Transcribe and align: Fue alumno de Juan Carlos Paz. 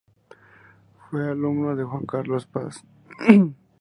Fue 1.11 1.29
alumno 1.29 1.75
de 1.75 1.83
Juan 1.83 2.07
Carlos 2.07 2.47
Paz. 2.47 2.83